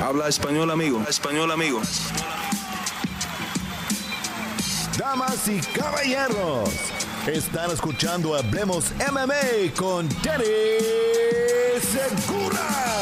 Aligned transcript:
Habla 0.00 0.28
español, 0.28 0.70
amigo. 0.70 1.02
Español, 1.08 1.50
amigo. 1.50 1.80
Damas 4.96 5.48
y 5.48 5.60
caballeros, 5.60 6.70
están 7.26 7.70
escuchando 7.72 8.36
Hablemos 8.36 8.92
MMA 9.10 9.74
con 9.76 10.08
Danny 10.22 10.44
Segura. 11.80 12.97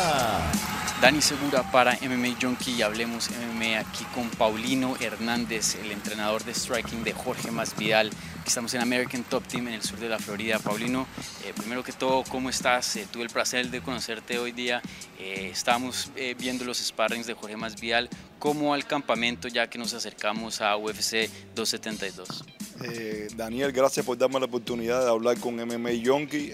Dani 1.00 1.20
Segura 1.20 1.62
para 1.70 1.98
MMA 2.00 2.36
Junkie 2.40 2.72
y 2.72 2.82
Hablemos 2.82 3.28
MMA 3.30 3.80
aquí 3.80 4.04
con 4.14 4.30
Paulino 4.30 4.96
Hernández, 4.98 5.74
el 5.74 5.92
entrenador 5.92 6.42
de 6.42 6.54
striking 6.54 7.04
de 7.04 7.12
Jorge 7.12 7.50
Masvidal. 7.50 8.10
Estamos 8.46 8.72
en 8.72 8.80
American 8.80 9.22
Top 9.24 9.46
Team 9.46 9.68
en 9.68 9.74
el 9.74 9.82
sur 9.82 9.98
de 9.98 10.08
la 10.08 10.18
Florida. 10.18 10.58
Paulino, 10.58 11.06
eh, 11.44 11.52
primero 11.54 11.84
que 11.84 11.92
todo, 11.92 12.24
¿cómo 12.24 12.48
estás? 12.48 12.96
Eh, 12.96 13.06
tuve 13.12 13.24
el 13.24 13.30
placer 13.30 13.70
de 13.70 13.82
conocerte 13.82 14.38
hoy 14.38 14.52
día. 14.52 14.80
Eh, 15.18 15.50
estábamos 15.52 16.10
viendo 16.38 16.64
los 16.64 16.78
sparrings 16.78 17.26
de 17.26 17.34
Jorge 17.34 17.58
Masvidal. 17.58 18.08
¿Cómo 18.38 18.72
al 18.72 18.86
campamento 18.86 19.48
ya 19.48 19.68
que 19.68 19.78
nos 19.78 19.92
acercamos 19.92 20.62
a 20.62 20.78
UFC 20.78 21.28
272? 21.54 22.55
Daniel, 23.36 23.72
gracias 23.72 24.04
por 24.04 24.16
darme 24.18 24.38
la 24.38 24.46
oportunidad 24.46 25.02
de 25.04 25.10
hablar 25.10 25.38
con 25.38 25.56
MMA 25.56 25.92
Yonki. 25.92 26.52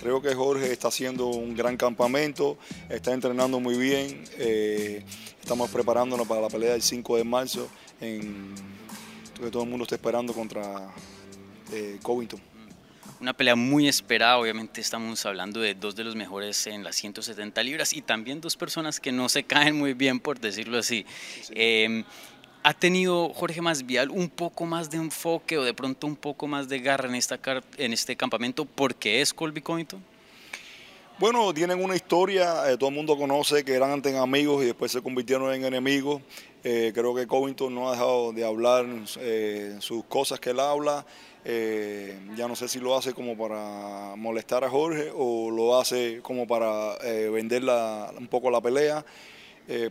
creo 0.00 0.22
que 0.22 0.34
Jorge 0.34 0.72
está 0.72 0.88
haciendo 0.88 1.26
un 1.26 1.54
gran 1.54 1.76
campamento, 1.76 2.58
está 2.88 3.12
entrenando 3.12 3.60
muy 3.60 3.76
bien. 3.76 4.24
estamos 5.40 5.70
preparándonos 5.70 6.26
para 6.26 6.42
la 6.42 6.48
pelea 6.48 6.72
del 6.72 6.82
5 6.82 7.16
de 7.16 7.24
marzo 7.24 7.68
en 8.00 8.54
que 9.38 9.50
todo 9.50 9.62
el 9.62 9.68
mundo 9.68 9.84
está 9.84 9.94
esperando 9.94 10.32
contra 10.32 10.92
eh, 11.72 11.98
Covington. 12.02 12.40
Una 13.20 13.32
pelea 13.32 13.56
muy 13.56 13.88
esperada, 13.88 14.38
obviamente 14.38 14.80
estamos 14.80 15.24
hablando 15.26 15.60
de 15.60 15.74
dos 15.74 15.96
de 15.96 16.04
los 16.04 16.14
mejores 16.14 16.66
en 16.68 16.84
las 16.84 16.96
170 16.96 17.62
libras 17.64 17.92
y 17.92 18.00
también 18.00 18.40
dos 18.40 18.56
personas 18.56 19.00
que 19.00 19.10
no 19.10 19.28
se 19.28 19.42
caen 19.42 19.76
muy 19.76 19.92
bien, 19.94 20.20
por 20.20 20.38
decirlo 20.38 20.78
así. 20.78 21.04
Em, 21.50 22.04
¿Ha 22.62 22.74
tenido 22.74 23.32
Jorge 23.34 23.62
Masvial 23.62 24.10
un 24.10 24.28
poco 24.28 24.66
más 24.66 24.90
de 24.90 24.98
enfoque 24.98 25.56
o 25.58 25.64
de 25.64 25.74
pronto 25.74 26.06
un 26.06 26.16
poco 26.16 26.46
más 26.46 26.68
de 26.68 26.80
garra 26.80 27.08
en, 27.08 27.14
esta, 27.14 27.38
en 27.76 27.92
este 27.92 28.16
campamento 28.16 28.64
porque 28.64 29.20
es 29.20 29.32
Colby 29.32 29.60
Covington? 29.60 30.02
Bueno, 31.18 31.52
tienen 31.52 31.82
una 31.82 31.96
historia, 31.96 32.70
eh, 32.70 32.76
todo 32.76 32.90
el 32.90 32.94
mundo 32.94 33.16
conoce 33.16 33.64
que 33.64 33.74
eran 33.74 33.90
antes 33.90 34.14
amigos 34.14 34.62
y 34.62 34.66
después 34.66 34.92
se 34.92 35.02
convirtieron 35.02 35.52
en 35.52 35.64
enemigos. 35.64 36.22
Eh, 36.62 36.92
creo 36.94 37.12
que 37.12 37.26
Covington 37.26 37.74
no 37.74 37.88
ha 37.88 37.92
dejado 37.92 38.32
de 38.32 38.44
hablar 38.44 38.86
eh, 39.18 39.76
sus 39.80 40.04
cosas 40.04 40.38
que 40.38 40.50
él 40.50 40.60
habla. 40.60 41.04
ya 42.36 42.46
no 42.46 42.54
sé 42.54 42.68
si 42.68 42.78
lo 42.78 42.96
hace 42.96 43.14
como 43.14 43.36
para 43.36 44.14
molestar 44.16 44.62
a 44.62 44.70
Jorge 44.70 45.10
o 45.12 45.50
lo 45.50 45.80
hace 45.80 46.20
como 46.22 46.46
para 46.46 46.96
vender 47.32 47.64
un 48.16 48.28
poco 48.28 48.50
la 48.50 48.60
pelea. 48.60 49.04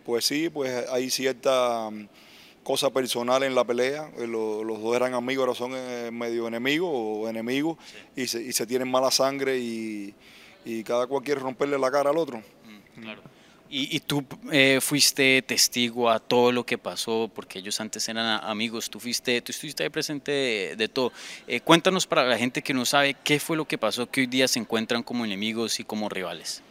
pues 0.05 0.25
sí, 0.25 0.49
pues 0.49 0.87
hay 0.89 1.09
cierta 1.09 1.89
cosa 2.67 2.89
personal 2.89 3.43
en 3.43 3.55
la 3.55 3.63
pelea. 3.63 4.11
Los, 4.17 4.65
dos 4.67 4.95
eran 4.95 5.13
amigos, 5.13 5.47
ahora 5.47 5.55
son 5.55 6.17
medio 6.17 6.47
enemigos 6.47 6.89
o 6.91 7.29
enemigos 7.29 7.77
y 8.15 8.27
se, 8.27 8.41
y 8.41 8.51
se 8.51 8.67
tienen 8.67 8.91
mala 8.91 9.09
sangre 9.09 9.57
y 9.57 10.13
y 10.67 10.83
cada 10.83 11.07
cual 11.07 11.23
quiere 11.23 11.39
romperle 11.39 11.79
la 11.79 11.89
cara 11.89 12.09
al 12.09 12.17
otro. 12.17 12.39
Mm, 12.39 13.01
claro. 13.01 13.21
Y, 13.69 13.99
tú 13.99 14.23
eh, 14.49 14.79
fuiste 14.81 15.41
testigo 15.41 16.09
a 16.09 16.19
todo 16.19 16.53
lo 16.53 16.65
que 16.65 16.77
pasó, 16.77 17.29
porque 17.33 17.59
ellos 17.59 17.81
antes 17.81 18.07
eran 18.07 18.41
amigos, 18.45 18.89
tú, 18.89 18.97
fuiste, 18.97 19.41
tú 19.41 19.51
estuviste 19.51 19.83
ahí 19.83 19.89
presente 19.89 20.73
de, 20.77 20.87
todo. 20.87 21.11
Eh, 21.47 21.59
cuéntanos 21.59 22.07
para 22.07 22.23
la 22.23 22.37
gente 22.37 22.61
que 22.61 22.73
no 22.73 22.85
sabe 22.85 23.17
qué 23.25 23.41
fue 23.41 23.57
lo 23.57 23.65
que 23.65 23.77
pasó, 23.77 24.09
que 24.09 24.21
hoy 24.21 24.27
día 24.27 24.47
se 24.47 24.59
encuentran 24.59 25.03
como 25.03 25.25
enemigos 25.25 25.81
y 25.81 25.83
como 25.83 26.07
rivales. 26.07 26.63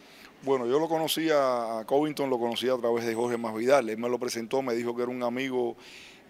Bueno, 0.43 0.67
yo 0.67 0.79
lo 0.79 0.87
conocía 0.87 1.79
a 1.79 1.85
Covington, 1.85 2.29
lo 2.29 2.37
conocía 2.37 2.73
a 2.73 2.77
través 2.77 3.05
de 3.05 3.15
Jorge 3.15 3.37
Masvidal. 3.37 3.89
Él 3.89 3.97
me 3.97 4.07
lo 4.07 4.19
presentó, 4.19 4.61
me 4.61 4.75
dijo 4.75 4.95
que 4.95 5.01
era 5.01 5.11
un 5.11 5.23
amigo 5.23 5.75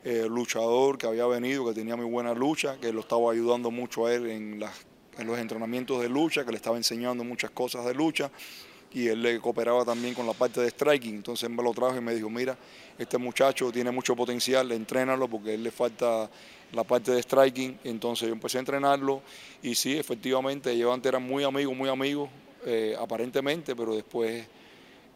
eh, 0.06 0.26
luchador 0.30 0.98
que 0.98 1.08
había 1.08 1.26
venido, 1.28 1.66
que 1.66 1.74
tenía 1.74 1.98
muy 1.98 2.06
buena 2.06 2.34
lucha, 2.34 2.78
que 2.80 2.94
lo 2.94 3.02
estaba 3.02 3.32
ayudando 3.32 3.70
mucho 3.70 4.06
a 4.06 4.14
él 4.14 4.30
en 4.30 5.28
los 5.28 5.38
entrenamientos 5.38 6.02
de 6.02 6.08
lucha, 6.08 6.46
que 6.46 6.52
le 6.52 6.58
estaba 6.58 6.78
enseñando 6.78 7.26
muchas 7.26 7.52
cosas 7.52 7.86
de 7.86 7.94
lucha 7.94 8.32
y 8.94 9.08
él 9.08 9.22
le 9.22 9.40
cooperaba 9.40 9.84
también 9.84 10.14
con 10.14 10.26
la 10.26 10.34
parte 10.34 10.62
de 10.62 10.70
striking. 10.70 11.16
Entonces 11.16 11.50
me 11.50 11.62
lo 11.62 11.74
trajo 11.74 11.98
y 11.98 12.02
me 12.02 12.16
dijo, 12.16 12.30
mira, 12.30 12.58
este 12.98 13.18
muchacho 13.18 13.72
tiene 13.72 13.92
mucho 13.92 14.16
potencial, 14.16 14.72
entrénalo 14.72 15.28
porque 15.28 15.52
a 15.52 15.54
él 15.54 15.64
le 15.64 15.72
falta 15.72 16.30
la 16.72 16.84
parte 16.84 17.12
de 17.12 17.22
striking. 17.22 17.78
Entonces 17.84 18.30
yo 18.30 18.34
empecé 18.34 18.58
a 18.58 18.62
entrenarlo 18.62 19.22
y 19.62 19.76
sí, 19.76 19.98
efectivamente, 19.98 20.72
ellos 20.72 20.94
antes 20.94 21.10
eran 21.10 21.24
muy 21.24 21.44
amigos, 21.44 21.76
muy 21.76 21.90
amigos, 21.90 22.30
eh, 22.66 22.96
aparentemente, 23.00 23.76
pero 23.76 23.96
después 23.96 24.46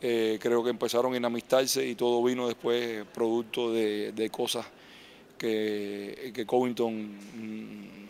eh, 0.02 0.38
creo 0.42 0.64
que 0.64 0.70
empezaron 0.70 1.14
a 1.14 1.18
enamistarse 1.18 1.86
y 1.88 1.96
todo 1.96 2.24
vino 2.24 2.48
después 2.48 3.06
producto 3.14 3.72
de, 3.74 4.30
cosas 4.32 4.66
que, 5.38 6.44
Covington... 6.46 7.18
Mm, 7.36 8.02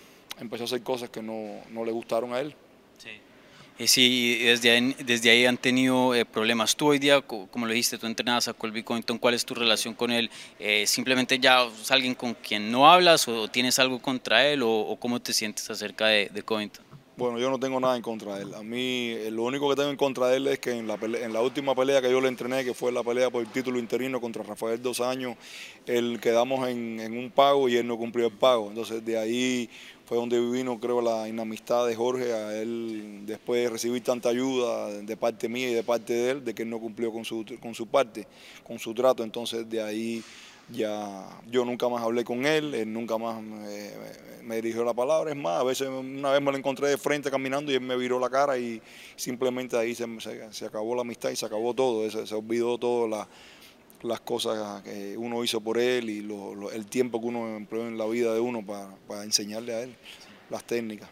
empezó 0.42 0.64
a 0.64 0.66
hacer 0.66 0.82
cosas 0.82 1.10
que 1.10 1.22
no, 1.22 1.86
le 1.86 1.92
gustaron 1.92 2.34
a 2.34 2.40
él. 2.40 2.54
Sí. 2.98 3.10
Y 3.80 3.88
sí, 3.88 4.40
desde 4.44 4.72
ahí, 4.72 4.96
desde 5.06 5.30
ahí 5.30 5.46
han 5.46 5.58
tenido 5.58 6.14
eh, 6.14 6.26
problemas. 6.26 6.76
Tú 6.76 6.88
hoy 6.88 7.00
día, 7.00 7.22
como 7.22 7.66
lo 7.66 7.72
dijiste, 7.72 7.98
tú 7.98 8.08
entrenabas 8.08 8.48
a 8.48 8.54
Colby 8.54 8.84
Covington, 8.84 9.18
¿cuál 9.18 9.36
es 9.36 9.46
tu 9.46 9.54
relación 9.54 9.94
con 9.94 10.12
él? 10.12 10.30
Eh, 10.60 10.86
¿Simplemente 10.88 11.40
ya 11.40 11.64
es 11.66 11.90
alguien 11.92 12.16
con 12.16 12.34
quien 12.34 12.72
no 12.72 12.92
hablas 12.92 13.28
o 13.28 13.48
tienes 13.48 13.80
algo 13.80 14.00
contra 14.00 14.46
él 14.48 14.62
o, 14.64 14.98
cómo 15.00 15.22
te 15.22 15.34
sientes 15.34 15.70
acerca 15.70 16.08
de, 16.08 16.44
Covington? 16.44 16.84
Bueno, 17.22 17.38
yo 17.38 17.52
no 17.52 17.60
tengo 17.60 17.80
nada 17.80 17.96
en 17.96 18.02
contra 18.02 18.38
de 18.38 18.42
él. 18.42 18.56
A 18.56 18.64
mí 18.64 19.12
eh, 19.12 19.30
lo 19.30 19.44
único 19.44 19.70
que 19.70 19.76
tengo 19.76 19.92
en 19.92 19.96
contra 19.96 20.30
de 20.30 20.38
él 20.38 20.48
es 20.48 20.58
que 20.58 20.72
en 20.72 20.88
la, 20.88 20.96
en 20.96 21.32
la 21.32 21.42
última 21.44 21.76
pelea 21.76 22.02
que 22.02 22.10
yo 22.10 22.20
le 22.20 22.28
entrené, 22.28 22.66
que 22.66 22.74
fue 22.74 22.92
la 22.92 23.04
pelea 23.04 23.30
por 23.30 23.44
el 23.44 23.52
título 23.52 23.78
interino 23.78 24.20
contra 24.20 24.42
Rafael 24.42 24.82
Dos 24.82 25.02
Años, 25.02 25.38
él 25.86 26.20
quedamos 26.20 26.68
en, 26.68 27.00
en 27.00 27.16
un 27.16 27.30
pago 27.30 27.70
y 27.70 27.78
él 27.78 27.86
no 27.86 27.96
cumplió 27.96 28.26
el 28.26 28.34
pago. 28.34 28.70
Entonces 28.70 29.06
de 29.06 29.20
ahí 29.20 29.70
fue 30.08 30.18
donde 30.18 30.42
vino, 30.42 30.80
creo, 30.80 31.00
la 31.00 31.30
inamistad 31.30 31.86
de 31.86 31.96
Jorge, 31.96 32.34
a 32.34 32.60
él 32.60 33.22
después 33.28 33.66
de 33.66 33.70
recibir 33.70 34.02
tanta 34.02 34.30
ayuda 34.30 34.88
de 34.88 35.16
parte 35.16 35.48
mía 35.48 35.70
y 35.70 35.76
de 35.76 35.84
parte 35.84 36.14
de 36.14 36.32
él, 36.32 36.44
de 36.44 36.56
que 36.56 36.64
él 36.64 36.72
no 36.72 36.80
cumplió 36.80 37.12
con 37.12 37.24
su, 37.24 37.46
con 37.62 37.76
su 37.76 37.86
parte, 37.86 38.26
con 38.64 38.80
su 38.80 38.96
trato, 38.96 39.24
entonces 39.24 39.70
de 39.70 39.80
ahí 39.80 40.24
ya 40.72 41.28
yo 41.50 41.66
nunca 41.66 41.88
más 41.90 42.04
hablé 42.04 42.24
con 42.24 42.46
él, 42.46 42.74
él 42.74 42.92
nunca 42.92 43.18
más 43.18 43.42
me, 43.42 44.56
dirigió 44.56 44.84
la 44.84 44.94
palabra, 44.94 45.32
es 45.32 45.38
más, 45.38 45.62
a 45.62 45.64
veces 45.64 45.88
una 45.88 46.32
vez 46.32 46.42
me 46.42 46.52
lo 46.52 46.58
encontré 46.58 46.90
de 46.90 46.98
frente 46.98 47.32
caminando 47.32 47.72
y 47.72 47.76
él 47.76 47.82
me 47.82 47.96
viró 47.96 48.20
la 48.20 48.30
cara 48.30 48.58
y 48.58 48.82
simplemente 49.16 49.78
ahí 49.78 49.96
se, 49.96 50.06
se, 50.52 50.66
acabó 50.66 50.96
la 50.96 51.02
amistad 51.02 51.30
y 51.30 51.36
se 51.36 51.46
acabó 51.46 51.74
todo, 51.74 52.10
se, 52.10 52.36
olvidó 52.36 52.78
todo 52.78 53.08
la 53.08 53.28
las 54.04 54.20
cosas 54.22 54.82
que 54.82 55.16
uno 55.16 55.44
hizo 55.44 55.62
por 55.62 55.78
él 55.78 56.10
y 56.10 56.28
el 56.74 56.86
tiempo 56.88 57.22
que 57.22 57.28
uno 57.28 57.56
empleó 57.56 57.88
en 57.88 57.98
la 57.98 58.06
vida 58.06 58.34
de 58.34 58.40
uno 58.40 58.66
para, 58.66 59.24
enseñarle 59.24 59.74
a 59.74 59.82
él 59.84 59.96
las 60.50 60.64
técnicas. 60.64 61.10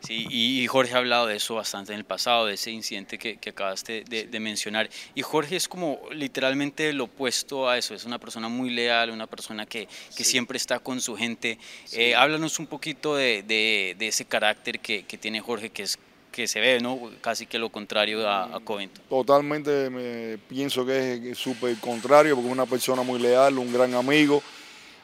Sí, 0.00 0.26
y 0.30 0.66
Jorge 0.66 0.94
ha 0.94 0.98
hablado 0.98 1.26
de 1.26 1.36
eso 1.36 1.54
bastante 1.54 1.92
en 1.92 1.98
el 1.98 2.04
pasado, 2.04 2.46
de 2.46 2.54
ese 2.54 2.70
incidente 2.70 3.18
que, 3.18 3.38
acabaste 3.48 4.04
de, 4.08 4.40
mencionar. 4.40 4.88
Y 5.14 5.22
Jorge 5.22 5.56
es 5.56 5.68
como 5.68 6.00
literalmente 6.12 6.92
lo 6.92 7.04
opuesto 7.04 7.68
a 7.68 7.76
eso, 7.78 7.94
es 7.94 8.04
una 8.04 8.18
persona 8.18 8.48
muy 8.48 8.70
leal, 8.70 9.10
una 9.10 9.26
persona 9.26 9.66
que, 9.66 9.88
siempre 10.10 10.56
está 10.56 10.78
con 10.78 11.00
su 11.00 11.16
gente. 11.16 11.58
Eh, 11.92 12.14
háblanos 12.14 12.58
un 12.58 12.66
poquito 12.66 13.16
de, 13.16 13.96
ese 13.98 14.24
carácter 14.24 14.80
que, 14.80 15.04
que, 15.04 15.18
tiene 15.18 15.40
Jorge, 15.40 15.70
que 15.70 15.82
es 15.82 15.98
que 16.30 16.46
se 16.46 16.60
ve, 16.60 16.80
¿no? 16.80 17.10
Casi 17.20 17.46
que 17.46 17.58
lo 17.58 17.70
contrario 17.70 18.28
a, 18.28 18.56
a 18.56 18.60
Covington. 18.60 19.02
Totalmente 19.08 19.90
me 19.90 20.38
pienso 20.38 20.86
que 20.86 21.32
es 21.32 21.38
súper 21.38 21.76
contrario, 21.78 22.36
porque 22.36 22.48
es 22.48 22.52
una 22.52 22.66
persona 22.66 23.02
muy 23.02 23.18
leal, 23.18 23.58
un 23.58 23.72
gran 23.72 23.92
amigo. 23.94 24.42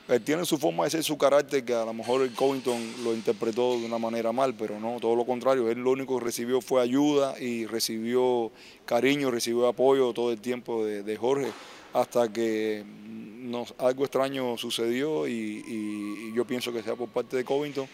Él 0.07 0.21
tiene 0.21 0.45
su 0.45 0.59
forma 0.59 0.85
de 0.85 0.91
ser, 0.91 1.03
su 1.03 1.17
carácter, 1.17 1.65
que 1.65 1.73
a 1.75 1.85
lo 1.85 1.95
mejor 1.95 2.23
el 2.23 2.35
Covington 2.35 2.79
lo 3.03 3.15
interpretó 3.15 3.79
de 3.79 3.87
una 3.87 3.99
manera 3.99 4.33
mal, 4.33 4.55
pero 4.55 4.79
no, 4.79 4.99
todo 5.01 5.17
lo 5.17 5.25
contrario. 5.25 5.71
Él 5.71 5.79
lo 5.79 5.93
único 5.93 6.19
que 6.19 6.25
recibió 6.27 6.61
fue 6.61 6.83
ayuda 6.83 7.41
y 7.41 7.65
recibió 7.65 8.53
cariño, 8.85 9.31
recibió 9.31 9.67
apoyo 9.67 10.13
todo 10.13 10.31
el 10.31 10.41
tiempo 10.41 10.85
de, 10.85 11.17
Jorge, 11.17 11.51
hasta 11.95 12.31
que 12.31 12.85
nos, 12.85 13.75
algo 13.79 14.05
extraño 14.05 14.59
sucedió 14.59 15.27
y, 15.27 16.33
yo 16.35 16.45
pienso 16.45 16.73
que 16.73 16.83
sea 16.83 16.97
por 16.97 17.09
parte 17.09 17.37
de 17.37 17.45
Covington 17.45 17.89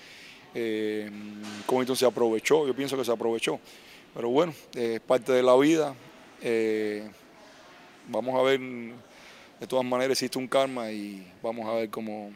eh, 0.55 1.11
Covington 1.67 1.95
se 1.95 2.07
aprovechó, 2.07 2.67
yo 2.67 2.75
pienso 2.75 2.97
que 2.97 3.05
se 3.05 3.13
aprovechó. 3.13 3.61
Pero 4.15 4.29
bueno, 4.31 4.53
es 4.75 5.01
parte 5.01 5.33
de 5.33 5.43
la 5.43 5.57
vida. 5.57 5.95
Eh, 6.43 7.09
vamos 8.09 8.35
a 8.39 8.43
ver, 8.43 8.61
de 9.61 9.67
todas 9.67 9.85
maneras 9.85 10.13
existe 10.13 10.39
un 10.39 10.49
karma 10.49 10.91
y 10.91 11.25
vamos 11.43 11.69
a 11.69 11.73
ver 11.75 11.91
cómo, 11.91 12.31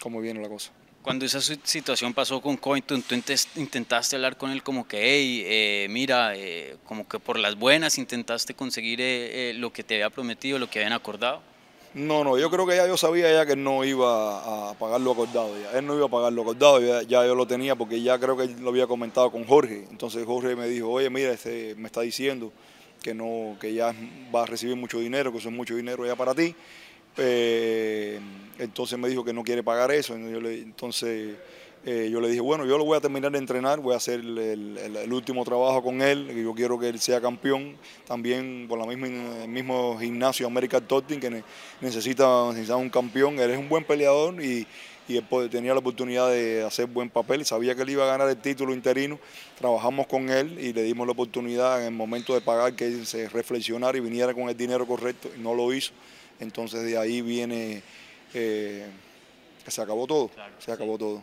cómo 0.00 0.20
viene 0.20 0.40
la 0.40 0.48
cosa. 0.48 0.70
Cuando 1.02 1.24
esa 1.24 1.40
situación 1.40 2.14
pasó 2.14 2.40
con 2.40 2.56
Covington, 2.56 3.02
tú 3.02 3.16
intentaste 3.56 4.14
hablar 4.14 4.36
con 4.36 4.52
él 4.52 4.62
como 4.62 4.86
que, 4.86 4.98
hey, 5.02 5.42
eh, 5.44 5.86
mira, 5.90 6.36
eh, 6.36 6.76
como 6.86 7.08
que 7.08 7.18
por 7.18 7.38
las 7.38 7.58
buenas 7.58 7.98
intentaste 7.98 8.54
conseguir 8.54 9.00
lo 9.58 9.72
que 9.72 9.82
te 9.82 9.94
había 9.94 10.10
prometido, 10.10 10.60
lo 10.60 10.70
que 10.70 10.78
habían 10.78 10.92
acordado. 10.92 11.42
No, 11.94 12.24
no, 12.24 12.38
yo 12.38 12.50
creo 12.50 12.66
que 12.66 12.76
ya 12.76 12.86
yo 12.86 12.96
sabía 12.96 13.30
ya 13.30 13.44
que 13.44 13.52
él 13.52 13.62
no 13.62 13.84
iba 13.84 14.70
a 14.70 14.74
pagar 14.74 15.00
lo 15.00 15.12
acordado. 15.12 15.52
Ya. 15.60 15.78
Él 15.78 15.86
no 15.86 15.94
iba 15.94 16.06
a 16.06 16.08
pagar 16.08 16.32
lo 16.32 16.42
acordado, 16.42 16.80
ya, 16.80 17.26
yo 17.26 17.34
lo 17.34 17.46
tenía 17.46 17.76
porque 17.76 18.00
ya 18.00 18.18
creo 18.18 18.36
que 18.36 18.44
él 18.44 18.56
lo 18.60 18.70
había 18.70 18.86
comentado 18.86 19.30
con 19.30 19.44
Jorge. 19.44 19.86
Entonces 19.90 20.24
Jorge 20.24 20.56
me 20.56 20.68
dijo, 20.68 20.88
oye, 20.88 21.10
mira, 21.10 21.32
este 21.32 21.74
me 21.76 21.86
está 21.86 22.00
diciendo 22.00 22.50
que, 23.02 23.14
no, 23.14 23.56
que 23.60 23.74
ya 23.74 23.94
va 24.34 24.44
a 24.44 24.46
recibir 24.46 24.76
mucho 24.76 24.98
dinero, 24.98 25.32
que 25.32 25.38
eso 25.38 25.48
es 25.48 25.54
mucho 25.54 25.76
dinero 25.76 26.06
ya 26.06 26.16
para 26.16 26.34
ti. 26.34 26.54
Eh, 27.16 28.18
entonces 28.58 28.98
me 28.98 29.08
dijo 29.08 29.24
que 29.24 29.32
no 29.32 29.42
quiere 29.42 29.62
pagar 29.62 29.90
eso. 29.90 30.14
Entonces 30.14 31.36
eh, 31.84 32.08
yo 32.12 32.20
le 32.20 32.28
dije, 32.28 32.40
bueno, 32.40 32.64
yo 32.64 32.78
lo 32.78 32.84
voy 32.84 32.96
a 32.96 33.00
terminar 33.00 33.32
de 33.32 33.38
entrenar, 33.38 33.80
voy 33.80 33.94
a 33.94 33.96
hacer 33.96 34.20
el, 34.20 35.12
último 35.12 35.44
trabajo 35.44 35.82
con 35.82 36.00
él, 36.00 36.32
yo 36.32 36.54
quiero 36.54 36.78
que 36.78 36.88
él 36.88 37.00
sea 37.00 37.20
campeón, 37.20 37.76
también 38.06 38.66
por 38.68 38.78
la 38.78 38.86
misma, 38.86 39.42
el 39.42 39.48
mismo 39.48 39.98
gimnasio 39.98 40.46
American 40.46 40.86
Totting 40.86 41.18
que 41.18 41.42
necesita, 41.80 42.50
necesita 42.50 42.76
un 42.76 42.88
campeón, 42.88 43.40
él 43.40 43.50
es 43.50 43.58
un 43.58 43.68
buen 43.68 43.82
peleador 43.82 44.40
y, 44.40 44.64
y 45.12 45.16
él 45.18 45.50
tenía 45.50 45.72
la 45.72 45.80
oportunidad 45.80 46.30
de 46.30 46.62
hacer 46.64 46.86
buen 46.86 47.10
papel, 47.10 47.44
sabía 47.44 47.74
que 47.74 47.82
él 47.82 47.90
iba 47.90 48.04
a 48.04 48.06
ganar 48.06 48.28
el 48.28 48.36
título 48.36 48.72
interino, 48.72 49.18
trabajamos 49.58 50.06
con 50.06 50.30
él 50.30 50.58
y 50.58 50.72
le 50.72 50.82
dimos 50.82 51.06
la 51.06 51.12
oportunidad 51.12 51.80
en 51.80 51.86
el 51.88 51.94
momento 51.94 52.34
de 52.34 52.40
pagar 52.40 52.74
que 52.74 52.86
él 52.86 53.06
se 53.06 53.28
reflexionara 53.28 53.96
y 53.96 54.00
viniera 54.00 54.34
con 54.34 54.48
el 54.48 54.56
dinero 54.56 54.86
correcto, 54.86 55.30
y 55.36 55.40
no 55.40 55.54
lo 55.54 55.72
hizo, 55.72 55.92
entonces 56.40 56.82
de 56.82 56.98
ahí 56.98 57.22
viene 57.22 57.82
eh, 58.34 58.86
que 59.64 59.70
se 59.70 59.80
acabó 59.80 60.06
todo, 60.06 60.30
se 60.58 60.72
acabó 60.72 60.98
todo. 60.98 61.22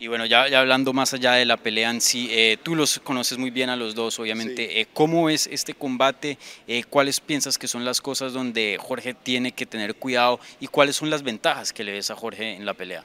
Y 0.00 0.06
bueno, 0.06 0.26
ya, 0.26 0.42
hablando 0.42 0.92
más 0.92 1.12
allá 1.12 1.32
de 1.32 1.44
la 1.44 1.56
pelea 1.56 1.90
en 1.90 2.00
sí, 2.00 2.28
eh, 2.30 2.56
tú 2.62 2.76
los 2.76 3.00
conoces 3.00 3.36
muy 3.36 3.50
bien 3.50 3.68
a 3.68 3.74
los 3.74 3.96
dos, 3.96 4.20
obviamente. 4.20 4.80
Eh, 4.80 4.86
¿Cómo 4.94 5.28
es 5.28 5.48
este 5.48 5.74
combate? 5.74 6.38
Eh, 6.68 6.84
¿Cuáles 6.88 7.18
piensas 7.18 7.58
que 7.58 7.66
son 7.66 7.84
las 7.84 8.00
cosas 8.00 8.32
donde 8.32 8.78
Jorge 8.80 9.14
tiene 9.14 9.50
que 9.50 9.66
tener 9.66 9.96
cuidado? 9.96 10.38
¿Y 10.60 10.68
cuáles 10.68 10.94
son 10.94 11.10
las 11.10 11.24
ventajas 11.24 11.72
que 11.72 11.82
le 11.82 11.90
ves 11.90 12.12
a 12.12 12.14
Jorge 12.14 12.54
en 12.54 12.64
la 12.64 12.74
pelea? 12.74 13.04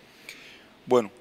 Bueno, 0.85 1.11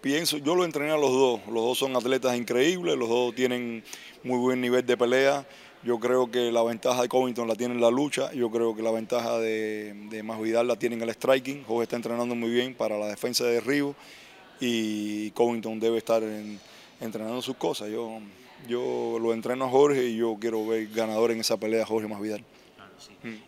pienso, 0.00 0.38
yo 0.38 0.56
lo 0.56 0.64
entrené 0.64 0.90
a 0.90 0.96
los 0.96 1.12
dos. 1.12 1.40
Los 1.46 1.64
dos 1.64 1.78
son 1.78 1.94
atletas 1.94 2.36
increíbles, 2.36 2.96
los 2.96 3.08
dos 3.08 3.34
tienen 3.34 3.84
muy 4.24 4.38
buen 4.38 4.60
nivel 4.60 4.84
de 4.84 4.96
pelea. 4.96 5.46
Yo 5.82 5.98
creo 5.98 6.30
que 6.30 6.52
la 6.52 6.62
ventaja 6.62 7.00
de 7.00 7.08
Covington 7.08 7.48
la 7.48 7.54
tiene 7.54 7.74
en 7.74 7.80
la 7.80 7.90
lucha, 7.90 8.30
yo 8.34 8.50
creo 8.50 8.76
que 8.76 8.82
la 8.82 8.90
ventaja 8.90 9.38
de, 9.38 9.94
de 10.10 10.22
Masvidal 10.22 10.66
la 10.68 10.76
tiene 10.76 10.96
en 10.96 11.02
el 11.02 11.10
striking. 11.10 11.64
Jorge 11.64 11.84
está 11.84 11.96
entrenando 11.96 12.34
muy 12.34 12.50
bien 12.50 12.74
para 12.74 12.98
la 12.98 13.06
defensa 13.06 13.44
de 13.44 13.54
derribo 13.54 13.94
y 14.60 15.30
Covington 15.30 15.80
debe 15.80 15.96
estar 15.96 16.22
entrenando 17.00 17.40
sus 17.40 17.56
cosas. 17.56 17.88
Yo, 17.90 18.18
yo 18.68 19.18
lo 19.18 19.32
entreno 19.32 19.64
a 19.64 19.70
Jorge 19.70 20.04
y 20.04 20.16
yo 20.16 20.36
quiero 20.38 20.66
ver 20.66 20.88
ganador 20.88 21.30
en 21.30 21.40
esa 21.40 21.56
pelea 21.56 21.86
Jorge 21.86 22.08
Masvidal. 22.08 22.44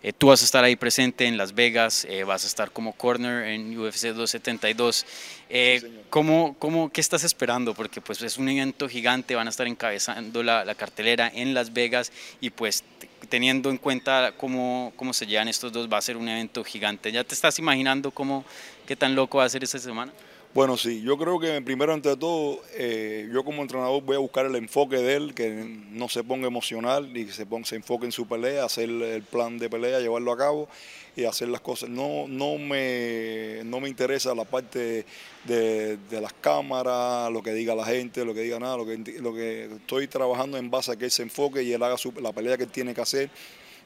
Eh, 0.02 0.12
tú 0.12 0.28
vas 0.28 0.42
a 0.42 0.44
estar 0.44 0.64
ahí 0.64 0.76
presente 0.76 1.26
en 1.26 1.36
Las 1.36 1.54
Vegas, 1.54 2.06
eh, 2.08 2.24
vas 2.24 2.44
a 2.44 2.46
estar 2.46 2.70
como 2.70 2.92
corner 2.92 3.46
en 3.48 3.78
UFC 3.78 4.08
272. 4.08 5.06
Eh, 5.48 6.04
¿cómo, 6.10 6.56
cómo, 6.58 6.90
¿Qué 6.90 7.00
estás 7.00 7.24
esperando? 7.24 7.74
Porque 7.74 8.00
pues 8.00 8.20
es 8.22 8.38
un 8.38 8.48
evento 8.48 8.88
gigante, 8.88 9.34
van 9.34 9.46
a 9.46 9.50
estar 9.50 9.66
encabezando 9.66 10.42
la, 10.42 10.64
la 10.64 10.74
cartelera 10.74 11.30
en 11.32 11.54
Las 11.54 11.72
Vegas 11.72 12.12
y 12.40 12.50
pues 12.50 12.84
teniendo 13.28 13.70
en 13.70 13.78
cuenta 13.78 14.34
cómo, 14.36 14.92
cómo 14.96 15.12
se 15.12 15.26
llevan 15.26 15.48
estos 15.48 15.72
dos, 15.72 15.88
va 15.90 15.98
a 15.98 16.02
ser 16.02 16.16
un 16.16 16.28
evento 16.28 16.64
gigante. 16.64 17.12
¿Ya 17.12 17.24
te 17.24 17.34
estás 17.34 17.58
imaginando 17.58 18.10
cómo, 18.10 18.44
qué 18.86 18.96
tan 18.96 19.14
loco 19.14 19.38
va 19.38 19.44
a 19.44 19.48
ser 19.48 19.64
esta 19.64 19.78
semana? 19.78 20.12
Bueno, 20.54 20.76
sí, 20.76 21.00
yo 21.00 21.16
creo 21.16 21.40
que 21.40 21.62
primero 21.62 21.94
ante 21.94 22.14
todo, 22.14 22.60
eh, 22.74 23.26
yo 23.32 23.42
como 23.42 23.62
entrenador 23.62 24.02
voy 24.02 24.16
a 24.16 24.18
buscar 24.18 24.44
el 24.44 24.54
enfoque 24.56 24.96
de 24.96 25.14
él, 25.14 25.34
que 25.34 25.48
no 25.92 26.10
se 26.10 26.22
ponga 26.22 26.46
emocional 26.46 27.16
y 27.16 27.24
que 27.24 27.32
se, 27.32 27.46
ponga, 27.46 27.64
se 27.64 27.76
enfoque 27.76 28.04
en 28.04 28.12
su 28.12 28.26
pelea, 28.26 28.66
hacer 28.66 28.90
el 28.90 29.22
plan 29.22 29.58
de 29.58 29.70
pelea, 29.70 30.00
llevarlo 30.00 30.30
a 30.30 30.36
cabo 30.36 30.68
y 31.16 31.24
hacer 31.24 31.48
las 31.48 31.62
cosas. 31.62 31.88
No, 31.88 32.28
no, 32.28 32.58
me, 32.58 33.62
no 33.64 33.80
me 33.80 33.88
interesa 33.88 34.34
la 34.34 34.44
parte 34.44 35.06
de, 35.44 35.98
las 36.10 36.34
cámaras, 36.34 37.32
lo 37.32 37.42
que 37.42 37.54
diga 37.54 37.74
la 37.74 37.86
gente, 37.86 38.22
lo 38.22 38.34
que 38.34 38.42
diga 38.42 38.58
nada, 38.58 38.76
lo 38.76 38.84
que, 38.84 38.98
lo 39.20 39.32
que 39.32 39.64
estoy 39.76 40.06
trabajando 40.06 40.58
en 40.58 40.70
base 40.70 40.92
a 40.92 40.96
que 40.96 41.06
él 41.06 41.10
se 41.10 41.22
enfoque 41.22 41.62
y 41.62 41.72
él 41.72 41.82
haga 41.82 41.96
la 42.20 42.32
pelea 42.32 42.58
que 42.58 42.64
él 42.64 42.70
tiene 42.70 42.92
que 42.92 43.00
hacer 43.00 43.30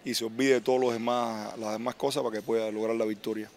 y 0.04 0.14
se 0.14 0.24
olvide 0.24 0.54
de 0.54 0.60
todas 0.62 0.94
demás, 0.94 1.56
las 1.58 1.74
demás 1.74 1.94
cosas 1.94 2.24
para 2.24 2.34
que 2.34 2.42
pueda 2.42 2.72
lograr 2.72 2.96
la 2.96 3.04
victoria. 3.04 3.48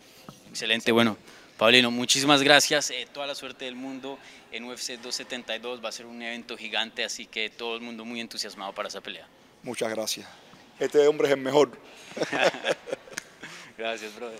Excelente, 0.51 0.91
bueno. 0.91 1.17
Paulino, 1.59 1.91
muchísimas 1.91 2.41
gracias. 2.41 2.89
Eh, 2.89 3.05
toda 3.11 3.27
la 3.27 3.35
suerte 3.35 3.65
del 3.65 3.75
mundo 3.75 4.17
en 4.49 4.63
UFC 4.63 4.91
272. 4.91 5.83
Va 5.83 5.89
a 5.89 5.91
ser 5.91 6.05
un 6.05 6.21
evento 6.21 6.55
gigante, 6.55 7.03
así 7.03 7.25
que 7.25 7.49
todo 7.49 7.75
el 7.75 7.81
mundo 7.81 8.05
muy 8.05 8.21
entusiasmado 8.21 8.71
para 8.71 8.87
esa 8.87 9.01
pelea. 9.01 9.27
Muchas 9.61 9.89
gracias. 9.89 10.25
Este 10.79 11.05
hombre 11.05 11.27
es 11.27 11.33
el 11.33 11.41
mejor. 11.41 11.77
gracias, 13.77 14.15
brother. 14.15 14.39